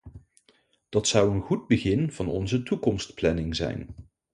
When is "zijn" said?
3.55-3.95